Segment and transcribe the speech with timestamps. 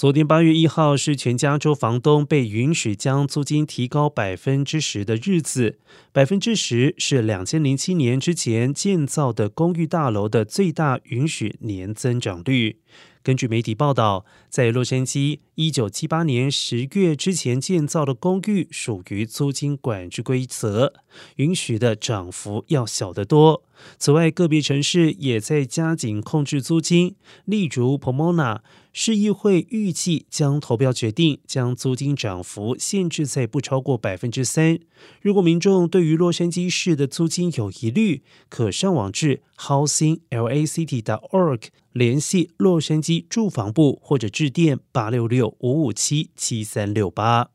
[0.00, 5.78] 昨天八月一号是全加州房东被允许将租金提高百分之十的日子，
[6.10, 12.78] 百分之十是两千零七年之前建造的公寓大楼的最大允许年增长率。
[13.22, 20.94] 根据媒体报道，在洛杉矶，一九七八年十月之前建造的公寓属于租金管制规则，
[21.36, 23.62] 允许的涨幅要小得多。
[23.98, 28.60] 此外，个别城市也在加紧控制租金，例如 Pomona
[28.92, 34.78] 市议会预计将投票决定将租金涨幅限制在不超过百分之三。
[35.22, 41.62] 如果民众对于洛杉矶市的租金有疑虑，可上网至 housinglact.org
[41.92, 47.50] 联系洛杉矶住房部，或者致电八六六五五七七三六八。